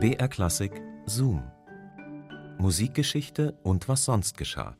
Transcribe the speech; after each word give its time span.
BR 0.00 0.28
Klassik 0.28 0.70
Zoom. 1.06 1.42
Musikgeschichte 2.58 3.58
und 3.64 3.88
was 3.88 4.04
sonst 4.04 4.38
geschah. 4.38 4.76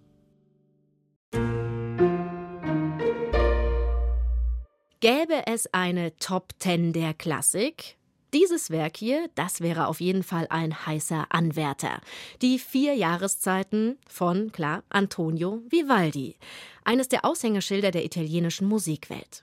Gäbe 5.00 5.44
es 5.46 5.74
eine 5.74 6.16
Top 6.18 6.52
10 6.60 6.92
der 6.92 7.14
Klassik? 7.14 7.96
Dieses 8.32 8.70
Werk 8.70 8.96
hier, 8.96 9.28
das 9.34 9.60
wäre 9.60 9.88
auf 9.88 10.00
jeden 10.00 10.22
Fall 10.22 10.46
ein 10.50 10.86
heißer 10.86 11.26
Anwärter. 11.30 12.00
Die 12.40 12.60
vier 12.60 12.94
Jahreszeiten 12.94 13.98
von, 14.08 14.52
klar, 14.52 14.84
Antonio 14.88 15.62
Vivaldi. 15.68 16.36
Eines 16.84 17.08
der 17.08 17.24
Aushängeschilder 17.24 17.90
der 17.90 18.04
italienischen 18.04 18.68
Musikwelt. 18.68 19.42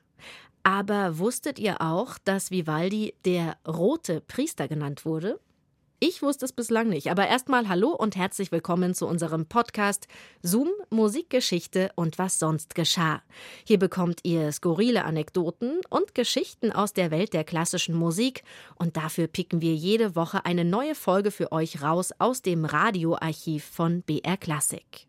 Aber 0.63 1.19
wusstet 1.19 1.59
ihr 1.59 1.81
auch, 1.81 2.17
dass 2.23 2.49
Vivaldi 2.49 3.13
der 3.25 3.57
rote 3.67 4.21
Priester 4.21 4.69
genannt 4.69 5.03
wurde? 5.03 5.41
Ich 6.01 6.21
wusste 6.21 6.43
es 6.43 6.51
bislang 6.51 6.89
nicht, 6.89 7.09
aber 7.09 7.25
erstmal 7.25 7.69
hallo 7.69 7.91
und 7.91 8.17
herzlich 8.17 8.51
willkommen 8.51 8.93
zu 8.93 9.07
unserem 9.07 9.45
Podcast 9.45 10.09
Zoom 10.43 10.67
Musikgeschichte 10.89 11.89
und 11.95 12.19
was 12.19 12.37
sonst 12.37 12.75
geschah. 12.75 13.21
Hier 13.65 13.79
bekommt 13.79 14.19
ihr 14.23 14.51
skurrile 14.51 15.05
Anekdoten 15.05 15.79
und 15.89 16.13
Geschichten 16.13 16.73
aus 16.73 16.91
der 16.91 17.11
Welt 17.11 17.31
der 17.31 17.45
klassischen 17.45 17.95
Musik 17.95 18.43
und 18.75 18.97
dafür 18.97 19.27
picken 19.27 19.61
wir 19.61 19.73
jede 19.73 20.17
Woche 20.17 20.43
eine 20.43 20.65
neue 20.65 20.95
Folge 20.95 21.31
für 21.31 21.53
euch 21.53 21.81
raus 21.81 22.11
aus 22.19 22.41
dem 22.41 22.65
Radioarchiv 22.65 23.63
von 23.63 24.01
BR 24.01 24.35
Classic. 24.35 25.07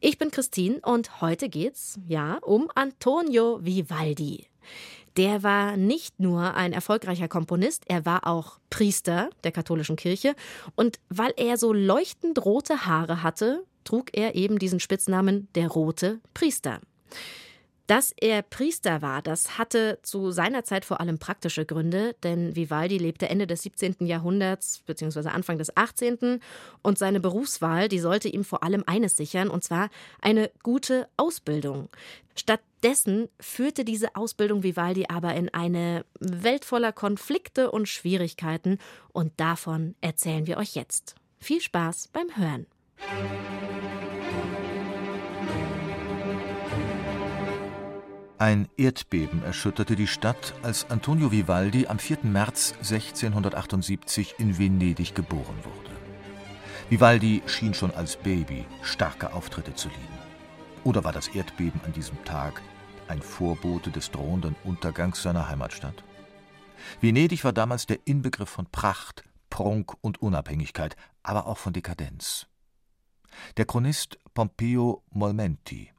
Ich 0.00 0.16
bin 0.16 0.30
Christine 0.30 0.80
und 0.84 1.20
heute 1.20 1.50
geht's, 1.50 2.00
ja, 2.06 2.38
um 2.40 2.70
Antonio 2.74 3.58
Vivaldi. 3.62 4.46
Der 5.18 5.42
war 5.42 5.76
nicht 5.76 6.20
nur 6.20 6.54
ein 6.54 6.72
erfolgreicher 6.72 7.26
Komponist, 7.26 7.82
er 7.88 8.06
war 8.06 8.24
auch 8.24 8.60
Priester 8.70 9.30
der 9.42 9.50
katholischen 9.50 9.96
Kirche. 9.96 10.36
Und 10.76 11.00
weil 11.08 11.32
er 11.36 11.56
so 11.56 11.72
leuchtend 11.72 12.44
rote 12.44 12.86
Haare 12.86 13.24
hatte, 13.24 13.64
trug 13.82 14.16
er 14.16 14.36
eben 14.36 14.60
diesen 14.60 14.78
Spitznamen 14.78 15.48
der 15.56 15.66
rote 15.66 16.20
Priester. 16.34 16.80
Dass 17.88 18.12
er 18.20 18.42
Priester 18.42 19.00
war, 19.00 19.22
das 19.22 19.56
hatte 19.56 19.98
zu 20.02 20.30
seiner 20.30 20.62
Zeit 20.62 20.84
vor 20.84 21.00
allem 21.00 21.18
praktische 21.18 21.64
Gründe, 21.64 22.14
denn 22.22 22.54
Vivaldi 22.54 22.98
lebte 22.98 23.30
Ende 23.30 23.46
des 23.46 23.62
17. 23.62 24.04
Jahrhunderts 24.06 24.82
bzw. 24.84 25.30
Anfang 25.30 25.56
des 25.56 25.74
18. 25.74 26.40
und 26.82 26.98
seine 26.98 27.18
Berufswahl, 27.18 27.88
die 27.88 27.98
sollte 27.98 28.28
ihm 28.28 28.44
vor 28.44 28.62
allem 28.62 28.84
eines 28.86 29.16
sichern, 29.16 29.48
und 29.48 29.64
zwar 29.64 29.88
eine 30.20 30.50
gute 30.62 31.08
Ausbildung. 31.16 31.88
Stattdessen 32.36 33.30
führte 33.40 33.86
diese 33.86 34.16
Ausbildung 34.16 34.62
Vivaldi 34.62 35.06
aber 35.08 35.34
in 35.34 35.48
eine 35.54 36.04
Welt 36.20 36.66
voller 36.66 36.92
Konflikte 36.92 37.70
und 37.70 37.88
Schwierigkeiten, 37.88 38.76
und 39.14 39.32
davon 39.38 39.94
erzählen 40.02 40.46
wir 40.46 40.58
euch 40.58 40.74
jetzt. 40.74 41.14
Viel 41.40 41.62
Spaß 41.62 42.08
beim 42.08 42.36
Hören. 42.36 42.66
Ein 48.40 48.68
Erdbeben 48.76 49.42
erschütterte 49.42 49.96
die 49.96 50.06
Stadt, 50.06 50.54
als 50.62 50.88
Antonio 50.90 51.32
Vivaldi 51.32 51.88
am 51.88 51.98
4. 51.98 52.18
März 52.22 52.72
1678 52.78 54.36
in 54.38 54.56
Venedig 54.56 55.12
geboren 55.12 55.56
wurde. 55.64 55.90
Vivaldi 56.88 57.42
schien 57.46 57.74
schon 57.74 57.90
als 57.90 58.16
Baby 58.16 58.64
starke 58.82 59.32
Auftritte 59.32 59.74
zu 59.74 59.88
lieben. 59.88 60.18
Oder 60.84 61.02
war 61.02 61.12
das 61.12 61.26
Erdbeben 61.26 61.80
an 61.84 61.92
diesem 61.92 62.22
Tag 62.24 62.62
ein 63.08 63.22
Vorbote 63.22 63.90
des 63.90 64.12
drohenden 64.12 64.54
Untergangs 64.62 65.20
seiner 65.20 65.48
Heimatstadt? 65.48 66.04
Venedig 67.00 67.42
war 67.42 67.52
damals 67.52 67.86
der 67.86 67.98
Inbegriff 68.04 68.50
von 68.50 68.66
Pracht, 68.66 69.24
Prunk 69.50 69.94
und 70.00 70.22
Unabhängigkeit, 70.22 70.94
aber 71.24 71.48
auch 71.48 71.58
von 71.58 71.72
Dekadenz. 71.72 72.46
Der 73.56 73.64
Chronist 73.64 74.16
Pompeo 74.32 75.02
Molmenti 75.10 75.90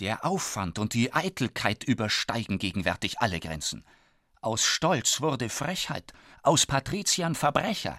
der 0.00 0.24
Aufwand 0.24 0.78
und 0.78 0.94
die 0.94 1.12
Eitelkeit 1.12 1.84
übersteigen 1.84 2.58
gegenwärtig 2.58 3.20
alle 3.20 3.40
Grenzen. 3.40 3.84
Aus 4.40 4.64
Stolz 4.64 5.20
wurde 5.20 5.48
Frechheit, 5.48 6.12
aus 6.42 6.66
Patriziern 6.66 7.34
Verbrecher. 7.34 7.98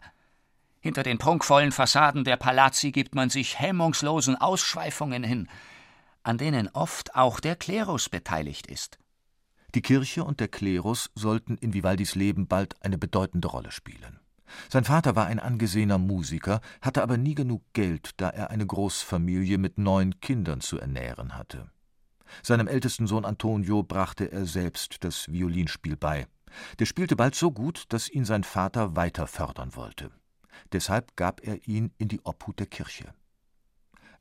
Hinter 0.80 1.04
den 1.04 1.18
prunkvollen 1.18 1.72
Fassaden 1.72 2.24
der 2.24 2.38
Palazzi 2.38 2.92
gibt 2.92 3.16
man 3.16 3.30
sich 3.30 3.60
hemmungslosen 3.60 4.36
Ausschweifungen 4.36 5.24
hin, 5.24 5.50
an 6.24 6.38
denen 6.38 6.70
oft 6.70 7.16
auch 7.16 7.40
der 7.40 7.56
Klerus 7.56 8.10
beteiligt 8.10 8.68
ist. 8.68 9.00
Die 9.76 9.82
Kirche 9.82 10.24
und 10.24 10.40
der 10.40 10.48
Klerus 10.48 11.10
sollten 11.16 11.58
in 11.58 11.74
Vivaldis 11.74 12.16
Leben 12.16 12.48
bald 12.48 12.82
eine 12.84 12.98
bedeutende 12.98 13.48
Rolle 13.50 13.72
spielen. 13.72 14.20
Sein 14.70 14.86
Vater 14.86 15.16
war 15.16 15.26
ein 15.26 15.40
angesehener 15.40 15.98
Musiker, 15.98 16.62
hatte 16.82 17.04
aber 17.04 17.18
nie 17.18 17.36
genug 17.36 17.64
Geld, 17.74 18.12
da 18.18 18.30
er 18.30 18.50
eine 18.50 18.66
Großfamilie 18.66 19.58
mit 19.58 19.78
neun 19.78 20.20
Kindern 20.22 20.62
zu 20.62 20.80
ernähren 20.80 21.36
hatte. 21.36 21.70
Seinem 22.44 22.68
ältesten 22.68 23.08
Sohn 23.08 23.26
Antonio 23.26 23.84
brachte 23.84 24.32
er 24.32 24.46
selbst 24.46 25.04
das 25.04 25.32
Violinspiel 25.32 25.98
bei. 25.98 26.28
Der 26.80 26.86
spielte 26.86 27.16
bald 27.16 27.36
so 27.36 27.52
gut, 27.52 27.86
dass 27.90 28.10
ihn 28.10 28.26
sein 28.26 28.44
Vater 28.44 28.96
weiter 28.96 29.28
fördern 29.28 29.76
wollte. 29.76 30.12
Deshalb 30.72 31.16
gab 31.16 31.42
er 31.46 31.68
ihn 31.68 31.92
in 31.98 32.08
die 32.08 32.22
Obhut 32.24 32.60
der 32.60 32.68
Kirche. 32.68 33.14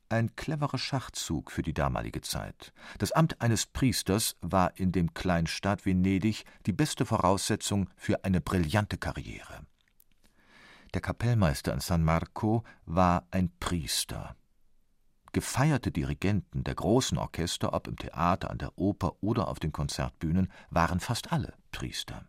Ein 0.09 0.35
cleverer 0.37 0.77
Schachzug 0.77 1.51
für 1.51 1.63
die 1.63 1.73
damalige 1.73 2.21
Zeit. 2.21 2.71
Das 2.97 3.11
Amt 3.11 3.41
eines 3.41 3.65
Priesters 3.65 4.37
war 4.39 4.77
in 4.77 4.93
dem 4.93 5.13
Kleinstaat 5.13 5.85
Venedig 5.85 6.45
die 6.65 6.71
beste 6.71 7.05
Voraussetzung 7.05 7.89
für 7.97 8.23
eine 8.23 8.39
brillante 8.39 8.97
Karriere. 8.97 9.65
Der 10.93 11.01
Kapellmeister 11.01 11.73
in 11.73 11.81
San 11.81 12.03
Marco 12.03 12.63
war 12.85 13.27
ein 13.31 13.51
Priester. 13.59 14.35
Gefeierte 15.37 15.91
Dirigenten 15.91 16.63
der 16.63 16.73
großen 16.73 17.15
Orchester, 17.15 17.73
ob 17.73 17.87
im 17.87 17.95
Theater, 17.95 18.49
an 18.49 18.57
der 18.57 18.75
Oper 18.75 19.21
oder 19.21 19.49
auf 19.49 19.59
den 19.59 19.71
Konzertbühnen, 19.71 20.51
waren 20.71 20.99
fast 20.99 21.31
alle 21.31 21.53
Priester. 21.71 22.25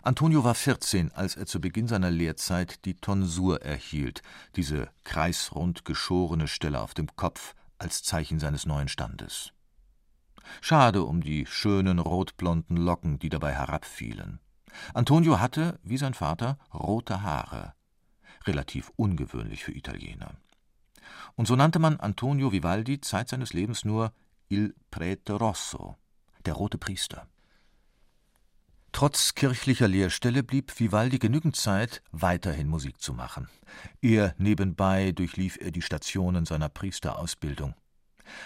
Antonio 0.00 0.42
war 0.42 0.54
14, 0.54 1.12
als 1.12 1.36
er 1.36 1.44
zu 1.44 1.60
Beginn 1.60 1.86
seiner 1.86 2.10
Lehrzeit 2.10 2.86
die 2.86 2.94
Tonsur 2.94 3.60
erhielt, 3.60 4.22
diese 4.56 4.88
kreisrund 5.04 5.84
geschorene 5.84 6.48
Stelle 6.48 6.80
auf 6.80 6.94
dem 6.94 7.14
Kopf 7.14 7.54
als 7.76 8.02
Zeichen 8.02 8.40
seines 8.40 8.64
neuen 8.64 8.88
Standes. 8.88 9.52
Schade 10.62 11.02
um 11.02 11.20
die 11.20 11.44
schönen 11.44 11.98
rotblonden 11.98 12.78
Locken, 12.78 13.18
die 13.18 13.28
dabei 13.28 13.52
herabfielen. 13.52 14.40
Antonio 14.94 15.40
hatte, 15.40 15.78
wie 15.82 15.98
sein 15.98 16.14
Vater, 16.14 16.56
rote 16.72 17.20
Haare, 17.20 17.74
relativ 18.46 18.90
ungewöhnlich 18.96 19.62
für 19.62 19.72
Italiener 19.72 20.38
und 21.34 21.46
so 21.46 21.56
nannte 21.56 21.78
man 21.78 21.98
Antonio 21.98 22.52
Vivaldi 22.52 23.00
Zeit 23.00 23.28
seines 23.28 23.52
Lebens 23.52 23.84
nur 23.84 24.12
Il 24.48 24.74
Prete 24.90 25.34
Rosso, 25.34 25.96
der 26.44 26.54
rote 26.54 26.78
Priester. 26.78 27.26
Trotz 28.92 29.34
kirchlicher 29.34 29.88
Lehrstelle 29.88 30.42
blieb 30.42 30.72
Vivaldi 30.80 31.18
genügend 31.18 31.54
Zeit, 31.54 32.02
weiterhin 32.12 32.68
Musik 32.68 33.00
zu 33.00 33.12
machen. 33.12 33.48
Eher 34.00 34.34
nebenbei 34.38 35.12
durchlief 35.12 35.58
er 35.60 35.70
die 35.70 35.82
Stationen 35.82 36.46
seiner 36.46 36.70
Priesterausbildung. 36.70 37.74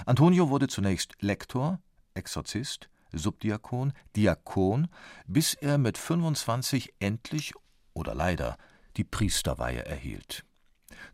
Antonio 0.06 0.48
wurde 0.48 0.66
zunächst 0.66 1.14
Lektor, 1.20 1.78
Exorzist, 2.14 2.90
Subdiakon, 3.12 3.92
Diakon, 4.16 4.88
bis 5.26 5.54
er 5.54 5.78
mit 5.78 5.96
25 5.96 6.94
endlich 6.98 7.52
oder 7.94 8.14
leider 8.14 8.56
die 8.96 9.04
Priesterweihe 9.04 9.84
erhielt. 9.84 10.44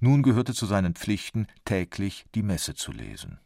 Nun 0.00 0.22
gehörte 0.22 0.54
zu 0.54 0.66
seinen 0.66 0.94
Pflichten, 0.94 1.46
täglich 1.64 2.26
die 2.34 2.42
Messe 2.42 2.74
zu 2.74 2.92
lesen. 2.92 3.38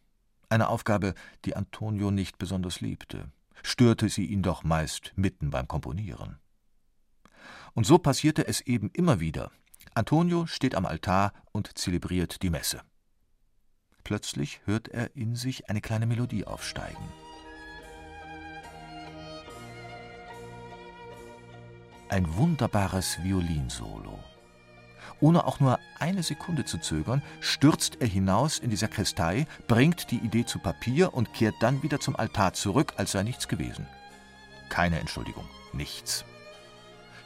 Eine 0.49 0.69
Aufgabe, 0.69 1.15
die 1.45 1.55
Antonio 1.55 2.11
nicht 2.11 2.39
besonders 2.39 2.81
liebte, 2.81 3.31
störte 3.63 4.09
sie 4.09 4.27
ihn 4.27 4.43
doch 4.43 4.65
meist 4.65 5.13
mitten 5.17 5.51
beim 5.51 5.69
Komponieren. 5.69 6.39
Und 7.75 7.87
so 7.87 7.99
passierte 7.99 8.47
es 8.49 8.61
eben 8.61 8.91
immer 8.93 9.21
wieder. 9.21 9.51
Antonio 9.95 10.47
steht 10.47 10.75
am 10.75 10.87
Altar 10.87 11.33
und 11.53 11.79
zelebriert 11.79 12.43
die 12.43 12.51
Messe. 12.51 12.83
Plötzlich 14.03 14.61
hört 14.65 14.89
er 14.89 15.15
in 15.15 15.37
sich 15.37 15.69
eine 15.69 15.81
kleine 15.81 16.07
Melodie 16.07 16.47
aufsteigen. 16.47 17.05
Ein 22.09 22.37
wunderbares 22.37 23.23
Violinsolo. 23.23 24.19
Ohne 25.21 25.45
auch 25.47 25.61
nur 25.61 25.79
eine 25.99 26.23
Sekunde 26.23 26.65
zu 26.65 26.79
zögern, 26.79 27.23
stürzt 27.41 27.99
er 28.01 28.07
hinaus 28.07 28.59
in 28.59 28.71
die 28.71 28.77
Sakristei, 28.77 29.47
bringt 29.69 30.11
die 30.11 30.19
Idee 30.19 30.47
zu 30.47 30.59
Papier 30.59 31.13
und 31.15 31.35
kehrt 31.35 31.57
dann 31.61 31.83
wieder 31.83 32.01
zum 32.01 32.17
Altar 32.17 32.55
zurück, 32.55 32.95
als 32.97 33.13
sei 33.13 33.23
nichts 33.23 33.47
gewesen. 33.47 33.87
Keine 34.71 34.99
Entschuldigung, 34.99 35.47
nichts. 35.73 36.25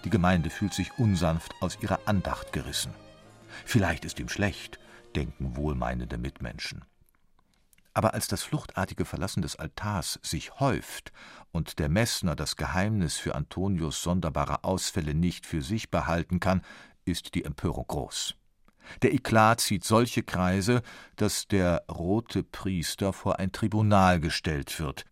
Die 0.05 0.11
Gemeinde 0.11 0.50
fühlt 0.50 0.75
sich 0.75 0.99
unsanft 0.99 1.55
aus 1.61 1.79
ihrer 1.81 2.00
Andacht 2.06 2.52
gerissen. 2.52 2.93
Vielleicht 3.64 4.05
ist 4.05 4.19
ihm 4.19 4.29
schlecht, 4.29 4.79
denken 5.14 5.56
wohlmeinende 5.56 6.19
Mitmenschen. 6.19 6.85
Aber 7.96 8.12
als 8.12 8.26
das 8.26 8.43
fluchtartige 8.43 9.05
Verlassen 9.05 9.41
des 9.41 9.55
Altars 9.55 10.19
sich 10.23 10.58
häuft 10.58 11.12
und 11.52 11.79
der 11.79 11.88
Messner 11.88 12.35
das 12.35 12.56
Geheimnis 12.56 13.17
für 13.17 13.37
Antonius 13.37 14.02
sonderbare 14.02 14.64
Ausfälle 14.64 15.14
nicht 15.14 15.46
für 15.46 15.62
sich 15.62 15.91
behalten 15.91 16.41
kann, 16.41 16.62
ist 17.04 17.34
die 17.34 17.44
Empörung 17.44 17.86
groß. 17.86 18.34
Der 19.02 19.14
Eklat 19.14 19.60
zieht 19.60 19.84
solche 19.84 20.22
Kreise, 20.22 20.82
dass 21.16 21.48
der 21.48 21.84
rote 21.90 22.42
Priester 22.42 23.12
vor 23.12 23.38
ein 23.38 23.52
Tribunal 23.52 24.20
gestellt 24.20 24.78
wird. 24.78 25.04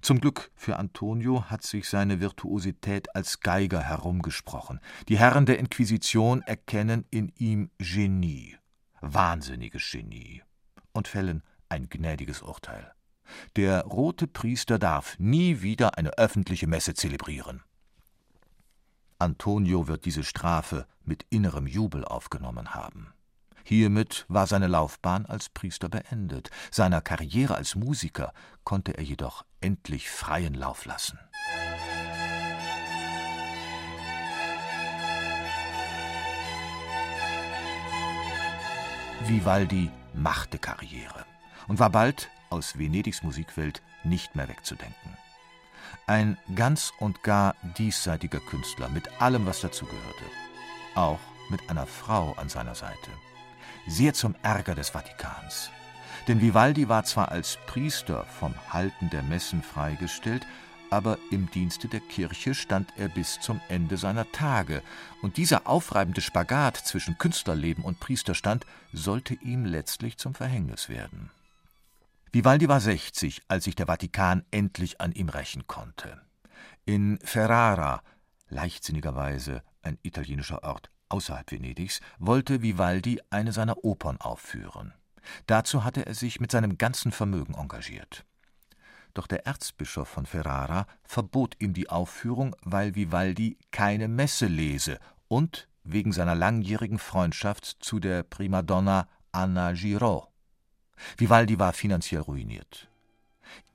Zum 0.00 0.20
Glück 0.20 0.50
für 0.54 0.76
Antonio 0.76 1.44
hat 1.50 1.62
sich 1.62 1.88
seine 1.88 2.20
Virtuosität 2.20 3.14
als 3.16 3.40
Geiger 3.40 3.80
herumgesprochen. 3.80 4.80
Die 5.08 5.18
Herren 5.18 5.46
der 5.46 5.58
Inquisition 5.58 6.42
erkennen 6.42 7.04
in 7.10 7.32
ihm 7.36 7.70
Genie, 7.78 8.56
wahnsinniges 9.00 9.90
Genie, 9.90 10.42
und 10.92 11.08
fällen 11.08 11.42
ein 11.68 11.88
gnädiges 11.88 12.42
Urteil. 12.42 12.92
Der 13.56 13.82
rote 13.84 14.26
Priester 14.26 14.78
darf 14.78 15.18
nie 15.18 15.62
wieder 15.62 15.96
eine 15.96 16.18
öffentliche 16.18 16.66
Messe 16.66 16.94
zelebrieren. 16.94 17.62
Antonio 19.22 19.86
wird 19.86 20.04
diese 20.04 20.24
Strafe 20.24 20.86
mit 21.04 21.24
innerem 21.30 21.68
Jubel 21.68 22.04
aufgenommen 22.04 22.74
haben. 22.74 23.14
Hiermit 23.62 24.26
war 24.28 24.48
seine 24.48 24.66
Laufbahn 24.66 25.26
als 25.26 25.48
Priester 25.48 25.88
beendet, 25.88 26.50
seiner 26.72 27.00
Karriere 27.00 27.54
als 27.54 27.76
Musiker 27.76 28.32
konnte 28.64 28.98
er 28.98 29.04
jedoch 29.04 29.44
endlich 29.60 30.10
freien 30.10 30.54
Lauf 30.54 30.86
lassen. 30.86 31.20
Vivaldi 39.24 39.88
machte 40.14 40.58
Karriere 40.58 41.24
und 41.68 41.78
war 41.78 41.90
bald 41.90 42.28
aus 42.50 42.76
Venedigs 42.76 43.22
Musikwelt 43.22 43.82
nicht 44.02 44.34
mehr 44.34 44.48
wegzudenken. 44.48 45.16
Ein 46.06 46.36
ganz 46.56 46.92
und 46.98 47.22
gar 47.22 47.54
diesseitiger 47.78 48.40
Künstler 48.40 48.88
mit 48.88 49.20
allem, 49.20 49.46
was 49.46 49.60
dazugehörte. 49.60 50.24
Auch 50.94 51.20
mit 51.48 51.70
einer 51.70 51.86
Frau 51.86 52.32
an 52.36 52.48
seiner 52.48 52.74
Seite. 52.74 53.10
Sehr 53.86 54.12
zum 54.12 54.34
Ärger 54.42 54.74
des 54.74 54.90
Vatikans. 54.90 55.70
Denn 56.26 56.40
Vivaldi 56.40 56.88
war 56.88 57.04
zwar 57.04 57.30
als 57.30 57.58
Priester 57.66 58.24
vom 58.38 58.54
Halten 58.70 59.10
der 59.10 59.22
Messen 59.22 59.62
freigestellt, 59.62 60.46
aber 60.90 61.18
im 61.30 61.50
Dienste 61.50 61.88
der 61.88 62.00
Kirche 62.00 62.54
stand 62.54 62.92
er 62.98 63.08
bis 63.08 63.40
zum 63.40 63.60
Ende 63.68 63.96
seiner 63.96 64.30
Tage, 64.30 64.82
und 65.22 65.36
dieser 65.36 65.66
aufreibende 65.66 66.20
Spagat 66.20 66.76
zwischen 66.76 67.16
Künstlerleben 67.16 67.82
und 67.82 67.98
Priesterstand 67.98 68.66
sollte 68.92 69.34
ihm 69.34 69.64
letztlich 69.64 70.18
zum 70.18 70.34
Verhängnis 70.34 70.88
werden. 70.88 71.30
Vivaldi 72.34 72.66
war 72.66 72.80
60, 72.80 73.42
als 73.48 73.64
sich 73.64 73.74
der 73.74 73.84
Vatikan 73.84 74.42
endlich 74.50 75.02
an 75.02 75.12
ihm 75.12 75.28
rächen 75.28 75.66
konnte. 75.66 76.18
In 76.86 77.18
Ferrara, 77.22 78.02
leichtsinnigerweise 78.48 79.62
ein 79.82 79.98
italienischer 80.00 80.64
Ort 80.64 80.90
außerhalb 81.10 81.52
Venedigs, 81.52 82.00
wollte 82.18 82.62
Vivaldi 82.62 83.20
eine 83.28 83.52
seiner 83.52 83.84
Opern 83.84 84.18
aufführen. 84.18 84.94
Dazu 85.46 85.84
hatte 85.84 86.06
er 86.06 86.14
sich 86.14 86.40
mit 86.40 86.50
seinem 86.50 86.78
ganzen 86.78 87.12
Vermögen 87.12 87.52
engagiert. 87.52 88.24
Doch 89.12 89.26
der 89.26 89.46
Erzbischof 89.46 90.08
von 90.08 90.24
Ferrara 90.24 90.86
verbot 91.04 91.56
ihm 91.58 91.74
die 91.74 91.90
Aufführung, 91.90 92.56
weil 92.62 92.94
Vivaldi 92.94 93.58
keine 93.72 94.08
Messe 94.08 94.46
lese 94.46 94.98
und 95.28 95.68
wegen 95.84 96.12
seiner 96.12 96.34
langjährigen 96.34 96.98
Freundschaft 96.98 97.66
zu 97.80 98.00
der 98.00 98.22
Primadonna 98.22 99.06
Anna 99.32 99.72
Giraud. 99.72 100.31
Vivaldi 101.16 101.58
war 101.58 101.72
finanziell 101.72 102.22
ruiniert. 102.22 102.88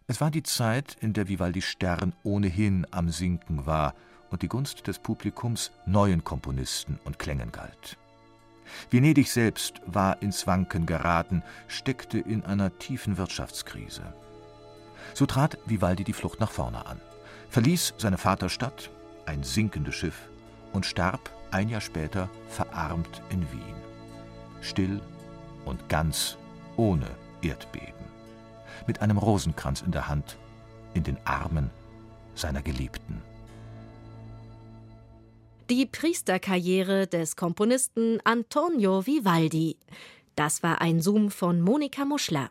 Es 0.07 0.21
war 0.21 0.31
die 0.31 0.43
Zeit, 0.43 0.95
in 1.01 1.13
der 1.13 1.27
Vivaldi 1.27 1.61
Stern 1.61 2.13
ohnehin 2.23 2.87
am 2.91 3.09
Sinken 3.09 3.65
war 3.65 3.93
und 4.29 4.41
die 4.41 4.47
Gunst 4.47 4.87
des 4.87 4.99
Publikums 4.99 5.71
neuen 5.85 6.23
Komponisten 6.23 6.99
und 7.03 7.19
Klängen 7.19 7.51
galt. 7.51 7.97
Venedig 8.89 9.31
selbst 9.31 9.81
war 9.85 10.21
ins 10.21 10.47
Wanken 10.47 10.85
geraten, 10.85 11.43
steckte 11.67 12.19
in 12.19 12.43
einer 12.43 12.77
tiefen 12.79 13.17
Wirtschaftskrise. 13.17 14.13
So 15.13 15.25
trat 15.25 15.57
Vivaldi 15.65 16.03
die 16.03 16.13
Flucht 16.13 16.39
nach 16.39 16.51
vorne 16.51 16.85
an, 16.85 16.99
verließ 17.49 17.95
seine 17.97 18.17
Vaterstadt, 18.17 18.89
ein 19.25 19.43
sinkendes 19.43 19.95
Schiff, 19.95 20.29
und 20.73 20.85
starb 20.85 21.31
ein 21.51 21.69
Jahr 21.69 21.81
später 21.81 22.29
verarmt 22.49 23.21
in 23.29 23.41
Wien. 23.51 23.75
Still 24.61 25.01
und 25.65 25.87
ganz 25.89 26.37
ohne 26.77 27.07
Erdbeben, 27.41 28.05
mit 28.87 29.01
einem 29.01 29.17
Rosenkranz 29.17 29.81
in 29.81 29.91
der 29.91 30.07
Hand, 30.07 30.37
in 30.93 31.03
den 31.03 31.17
Armen 31.25 31.69
seiner 32.35 32.61
Geliebten. 32.61 33.21
Die 35.69 35.85
Priesterkarriere 35.85 37.07
des 37.07 37.35
Komponisten 37.35 38.19
Antonio 38.23 39.05
Vivaldi. 39.05 39.75
Das 40.35 40.63
war 40.63 40.79
ein 40.79 41.01
Zoom 41.01 41.29
von 41.29 41.59
Monika 41.59 42.05
Muschler. 42.05 42.49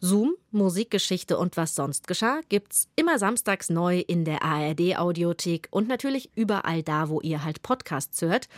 Zoom, 0.00 0.34
Musikgeschichte 0.50 1.38
und 1.38 1.56
was 1.56 1.74
sonst 1.74 2.06
geschah, 2.06 2.40
gibt's 2.48 2.88
immer 2.94 3.18
samstags 3.18 3.70
neu 3.70 4.00
in 4.00 4.24
der 4.24 4.42
ARD 4.42 4.96
Audiothek 4.98 5.68
und 5.70 5.88
natürlich 5.88 6.30
überall 6.34 6.82
da, 6.82 7.08
wo 7.08 7.20
ihr 7.20 7.44
halt 7.44 7.62
Podcasts 7.62 8.20
hört. 8.22 8.48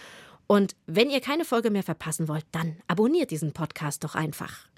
Und 0.46 0.76
wenn 0.86 1.10
ihr 1.10 1.20
keine 1.20 1.44
Folge 1.44 1.70
mehr 1.70 1.82
verpassen 1.82 2.28
wollt, 2.28 2.46
dann 2.52 2.76
abonniert 2.86 3.30
diesen 3.30 3.52
Podcast 3.52 4.04
doch 4.04 4.14
einfach. 4.14 4.68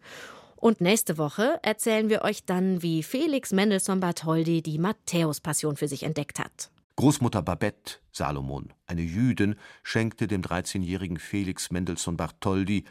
Und 0.56 0.80
nächste 0.80 1.18
Woche 1.18 1.60
erzählen 1.62 2.08
wir 2.08 2.22
euch 2.22 2.44
dann, 2.44 2.82
wie 2.82 3.02
Felix 3.02 3.52
Mendelssohn 3.52 4.00
Bartholdy 4.00 4.60
die 4.62 4.78
Matthäus-Passion 4.78 5.76
für 5.76 5.86
sich 5.86 6.02
entdeckt 6.02 6.40
hat. 6.40 6.70
Großmutter 6.96 7.42
Babette 7.42 8.00
Salomon, 8.10 8.72
eine 8.86 9.02
Jüdin, 9.02 9.54
schenkte 9.84 10.26
dem 10.26 10.42
13-jährigen 10.42 11.18
Felix 11.18 11.70
Mendelssohn 11.70 12.16
Bartholdy, 12.16 12.84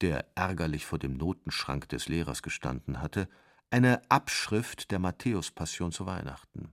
der 0.00 0.24
ärgerlich 0.34 0.86
vor 0.86 0.98
dem 0.98 1.18
Notenschrank 1.18 1.86
des 1.90 2.08
Lehrers 2.08 2.42
gestanden 2.42 3.02
hatte, 3.02 3.28
eine 3.68 4.00
Abschrift 4.08 4.90
der 4.90 4.98
Matthäus-Passion 4.98 5.92
zu 5.92 6.06
Weihnachten. 6.06 6.72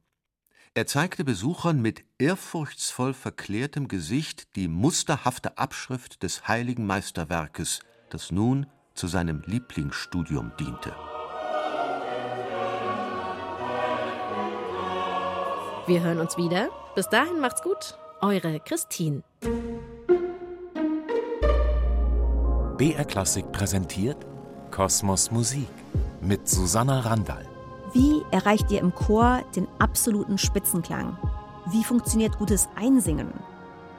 Er 0.77 0.85
zeigte 0.85 1.23
Besuchern 1.23 1.81
mit 1.81 2.03
ehrfurchtsvoll 2.19 3.15
verklärtem 3.15 3.87
Gesicht 3.87 4.55
die 4.55 4.67
musterhafte 4.67 5.57
Abschrift 5.57 6.21
des 6.21 6.47
heiligen 6.47 6.85
Meisterwerkes, 6.85 7.79
das 8.11 8.31
nun 8.31 8.67
zu 8.93 9.07
seinem 9.07 9.41
Lieblingsstudium 9.47 10.51
diente. 10.59 10.95
Wir 15.87 16.03
hören 16.03 16.19
uns 16.19 16.37
wieder. 16.37 16.69
Bis 16.93 17.09
dahin 17.09 17.39
macht's 17.39 17.63
gut. 17.63 17.97
Eure 18.21 18.59
Christine. 18.59 19.23
BR 22.77 23.05
Klassik 23.05 23.51
präsentiert 23.51 24.27
Kosmos 24.69 25.31
Musik 25.31 25.69
mit 26.21 26.47
Susanna 26.47 26.99
Randall. 26.99 27.56
Erreicht 28.31 28.69
ihr 28.71 28.81
im 28.81 28.93
Chor 28.93 29.41
den 29.55 29.67
absoluten 29.79 30.37
Spitzenklang? 30.37 31.17
Wie 31.67 31.83
funktioniert 31.83 32.37
gutes 32.37 32.67
Einsingen? 32.75 33.31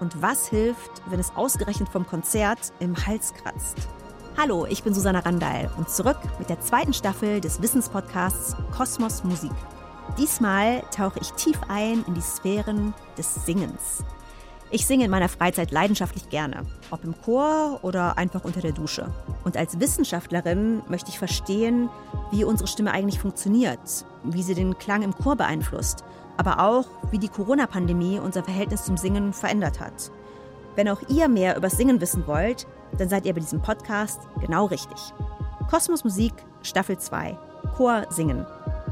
Und 0.00 0.20
was 0.20 0.48
hilft, 0.48 0.90
wenn 1.06 1.18
es 1.18 1.34
ausgerechnet 1.34 1.88
vom 1.88 2.06
Konzert 2.06 2.72
im 2.78 2.94
Hals 3.06 3.32
kratzt? 3.32 3.88
Hallo, 4.36 4.66
ich 4.66 4.82
bin 4.82 4.92
Susanna 4.92 5.20
Randall 5.20 5.70
und 5.78 5.88
zurück 5.88 6.18
mit 6.38 6.50
der 6.50 6.60
zweiten 6.60 6.92
Staffel 6.92 7.40
des 7.40 7.62
Wissenspodcasts 7.62 8.54
Kosmos 8.76 9.24
Musik. 9.24 9.52
Diesmal 10.18 10.82
tauche 10.94 11.20
ich 11.20 11.32
tief 11.32 11.58
ein 11.68 12.04
in 12.06 12.14
die 12.14 12.20
Sphären 12.20 12.92
des 13.16 13.46
Singens. 13.46 14.04
Ich 14.70 14.86
singe 14.86 15.06
in 15.06 15.10
meiner 15.10 15.30
Freizeit 15.30 15.70
leidenschaftlich 15.70 16.28
gerne, 16.28 16.66
ob 16.90 17.02
im 17.02 17.14
Chor 17.22 17.78
oder 17.80 18.18
einfach 18.18 18.44
unter 18.44 18.60
der 18.60 18.72
Dusche. 18.72 19.06
Und 19.42 19.56
als 19.56 19.80
Wissenschaftlerin 19.80 20.82
möchte 20.88 21.08
ich 21.10 21.18
verstehen, 21.18 21.88
wie 22.30 22.44
unsere 22.44 22.68
Stimme 22.68 22.92
eigentlich 22.92 23.18
funktioniert, 23.18 24.04
wie 24.24 24.42
sie 24.42 24.54
den 24.54 24.76
Klang 24.76 25.02
im 25.02 25.14
Chor 25.14 25.36
beeinflusst, 25.36 26.04
aber 26.36 26.60
auch, 26.60 26.84
wie 27.10 27.18
die 27.18 27.30
Corona-Pandemie 27.30 28.18
unser 28.18 28.44
Verhältnis 28.44 28.84
zum 28.84 28.98
Singen 28.98 29.32
verändert 29.32 29.80
hat. 29.80 30.12
Wenn 30.76 30.90
auch 30.90 31.00
ihr 31.08 31.28
mehr 31.28 31.56
über 31.56 31.70
Singen 31.70 32.02
wissen 32.02 32.26
wollt, 32.26 32.66
dann 32.98 33.08
seid 33.08 33.24
ihr 33.24 33.32
bei 33.32 33.40
diesem 33.40 33.62
Podcast 33.62 34.20
genau 34.38 34.66
richtig. 34.66 34.98
Kosmos 35.70 36.04
Musik, 36.04 36.34
Staffel 36.62 36.98
2, 36.98 37.38
Chor 37.74 38.04
Singen. 38.10 38.44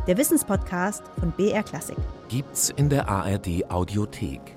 Der 0.06 0.16
Wissenspodcast 0.16 1.02
von 1.20 1.32
BR 1.32 1.62
Klassik. 1.62 1.98
Gibt's 2.28 2.70
in 2.70 2.88
der 2.88 3.08
ARD 3.10 3.70
Audiothek 3.70 4.56